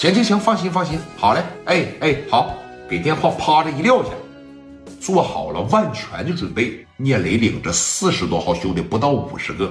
[0.00, 2.54] 行行行，放心放心，好嘞，哎哎，好，
[2.88, 4.08] 给电话啪的一撂下，
[4.98, 6.86] 做好了万全的准备。
[6.96, 9.70] 聂磊领着四十多号兄弟，不到五十个，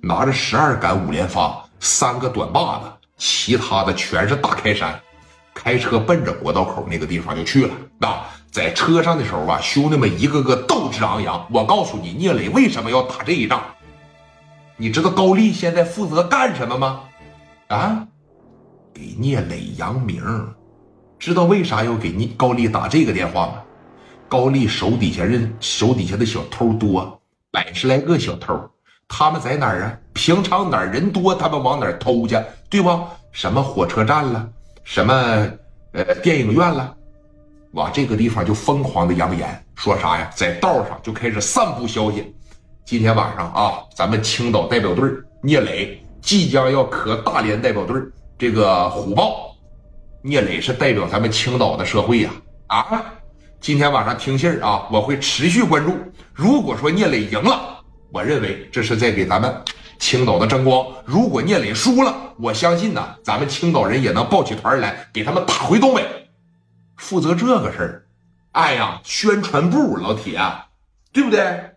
[0.00, 5.00] 拿着十二杆五连发，三个短把子，其他的全是大开山，
[5.54, 7.72] 开车奔着国道口那个地方就去了。
[8.00, 8.20] 那
[8.50, 11.46] 在车上的时候啊，兄弟们一个个斗志昂扬。
[11.52, 13.60] 我告诉你，聂磊为什么要打这一仗？
[14.76, 17.02] 你知道高丽现在负责干什么吗？
[17.68, 18.08] 啊，
[18.92, 20.22] 给聂磊扬名。
[21.18, 23.62] 知道为啥要给聂高丽打这个电话吗？
[24.28, 27.20] 高丽手底下人手底下的小偷多，
[27.50, 28.54] 百十来个小偷，
[29.08, 29.98] 他们在哪儿啊？
[30.12, 32.38] 平常哪儿人多，他们往哪儿偷去，
[32.68, 33.04] 对不？
[33.32, 34.48] 什么火车站了，
[34.84, 35.14] 什么
[35.92, 36.94] 呃电影院了，
[37.72, 40.30] 往这个地方就疯狂的扬言，说啥呀？
[40.34, 42.34] 在道上就开始散布消息。
[42.84, 45.10] 今天晚上啊，咱们青岛代表队
[45.42, 47.96] 聂磊即将要磕大连代表队
[48.38, 49.56] 这个虎豹，
[50.22, 52.30] 聂磊是代表咱们青岛的社会呀
[52.68, 53.04] 啊！
[53.60, 55.92] 今天晚上听信儿啊，我会持续关注。
[56.32, 57.80] 如果说聂磊赢了，
[58.12, 59.52] 我认为这是在给咱们
[59.98, 66.06] 青岛的争光；如果聂磊输了，我相信呢，咱们青岛人也能抱起团来给他们打回东北。
[66.96, 68.06] 负责这个事儿，
[68.52, 70.40] 哎呀，宣传部老铁，
[71.12, 71.72] 对不对？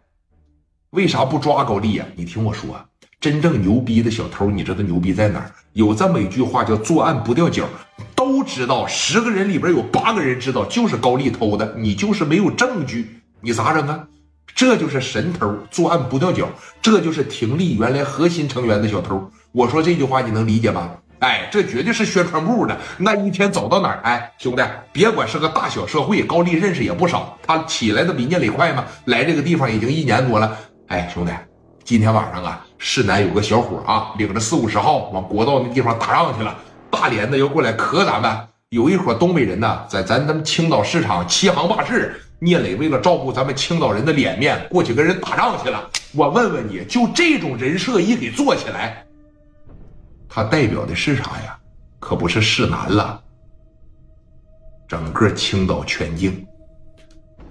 [0.91, 2.05] 为啥不抓高丽呀？
[2.15, 2.79] 你听我说，
[3.21, 5.51] 真正牛逼的小偷，你知道牛逼在哪儿？
[5.73, 7.65] 有这么一句话叫“作案不掉脚”。
[8.15, 14.07] 都知道十个人里边有八个人知道就是高丽偷的，你就是没有证据，你咋整啊？
[14.55, 16.49] 这就是神偷，作案不掉脚，
[16.81, 19.31] 这就是廷力原来核心成员的小偷。
[19.51, 20.89] 我说这句话你能理解吗？
[21.19, 22.75] 哎，这绝对是宣传部的。
[22.97, 27.37] 那一天走到哪儿，哎，兄弟，别管是个大小社会，高丽认识也不少。
[27.45, 28.83] 他起来的比聂磊快吗？
[29.05, 30.57] 来这个地方已经一年多了。
[30.87, 31.31] 哎，兄弟，
[31.83, 36.55] 今天晚上啊，市南有个小伙啊，领着四五十号往国道那地方打仗去了。
[36.89, 38.37] 大连的要过来磕咱们，
[38.69, 42.21] 有一伙东北人呢，在咱咱们青岛市场欺行霸市。
[42.43, 45.87] 聂磊为了照顾咱们青岛人的脸面，过去跟人打仗去了。
[46.13, 49.05] 我问问你，就这种人设一给做起来，
[50.27, 51.55] 他代表的是啥呀？
[51.99, 53.21] 可不是市南了，
[54.87, 56.43] 整个青岛全境，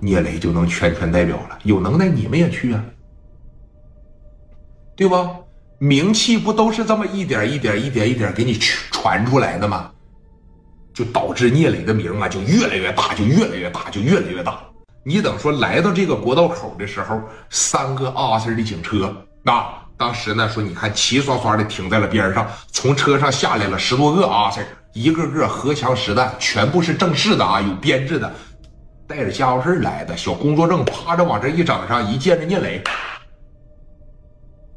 [0.01, 1.59] 聂磊就能全权代表了。
[1.63, 2.85] 有能耐你们也去啊，
[5.01, 5.31] 对吧？
[5.79, 9.91] 名气不都是这么一点一点、一点一点给你传出来的吗？
[10.93, 14.61] 就导致聂磊的名啊，就越来越大，就越来越大，就越来越大。
[15.03, 17.19] 你等说来到这个国道口的时候，
[17.49, 19.11] 三个阿 Sir 的警车
[19.45, 28.31] 啊，当时呢说你看齐刷刷的停在了边上，从车上下来了十多个阿 Sir，一个个荷枪实弹，全部是正式的啊，有编制的，
[29.09, 32.83] 带着家伙事来的，小工作证趴着往这一整上，一见着聂磊，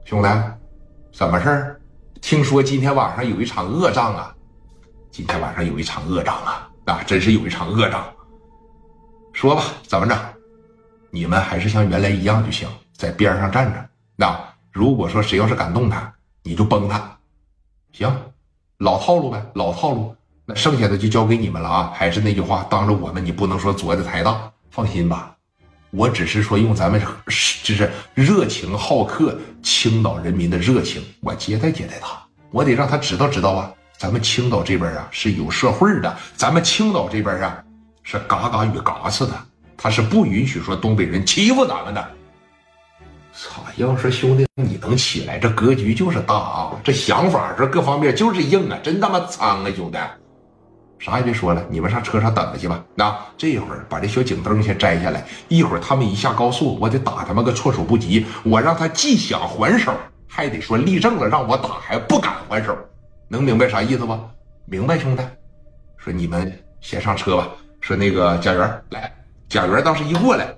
[0.06, 0.28] 兄弟。
[1.12, 1.82] 什么事儿？
[2.22, 4.36] 听说今天晚上有一场恶仗啊！
[5.12, 6.70] 今天晚上有一场恶仗啊！
[6.86, 8.04] 啊，真是有一场恶仗。
[9.32, 10.18] 说吧，怎么着？
[11.12, 13.90] 你们还是像原来一样就行，在边上站着。
[14.16, 14.36] 那
[14.72, 16.12] 如果说谁要是敢动他，
[16.42, 17.18] 你就崩他。
[17.92, 18.12] 行，
[18.80, 20.16] 老套路呗，老套路。
[20.46, 21.92] 那剩下的就交给你们了啊！
[21.94, 24.52] 还是那句话，当着我们，你不能说做的太大。
[24.70, 25.33] 放心吧。
[25.96, 27.00] 我只是说用咱们
[27.64, 32.18] 就是热情好客青岛人民的热情，我接待接待他，
[32.50, 37.64] 我得让他知道知道啊，咱们青岛这边啊是有社会的，咱们青岛这边啊
[38.02, 39.34] 是嘎嘎与嘎似的，
[39.78, 42.04] 他是不允许说东北人欺负咱们的。
[43.36, 43.64] 操！
[43.78, 49.98] 要说兄弟你能起来，这格局就是大啊，这想法这各方面就是硬啊，真他妈苍啊，兄弟。
[51.04, 52.82] 啥也别说了，你们上车上等着去吧。
[52.96, 58.26] 那这一会儿把这小警灯先摘下来，一会儿他们一下高速，我得打他们个措手不及。
[58.42, 59.94] 我让他既想还手，
[60.30, 62.74] 还得说立正了让我打，还不敢还手，
[63.28, 64.18] 能明白啥意思不？
[64.64, 65.22] 明白，兄弟。
[65.98, 67.50] 说你们先上车吧。
[67.82, 69.14] 说那个贾元来，
[69.50, 70.56] 贾元当时一过来，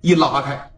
[0.00, 0.70] 一拉开。